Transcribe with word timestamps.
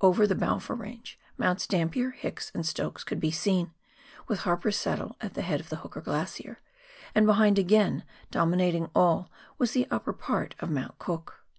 Over 0.00 0.26
the 0.26 0.34
Balfour 0.34 0.74
Range, 0.74 1.18
Mounts 1.36 1.66
Dampier, 1.66 2.12
Hicks, 2.12 2.50
and 2.54 2.64
Stokes 2.64 3.04
could 3.04 3.20
be 3.20 3.30
seen, 3.30 3.74
with 4.26 4.38
Harper's 4.38 4.78
Saddle 4.78 5.16
at 5.20 5.34
the 5.34 5.42
head 5.42 5.60
of 5.60 5.68
the 5.68 5.76
Hooker 5.76 6.00
glacier, 6.00 6.60
and 7.14 7.26
behind 7.26 7.58
again, 7.58 8.02
dominating 8.30 8.88
all, 8.94 9.30
was 9.58 9.72
the 9.72 9.86
upper 9.90 10.14
part 10.14 10.54
of 10.60 10.70
Mount 10.70 10.98
Cook. 10.98 11.44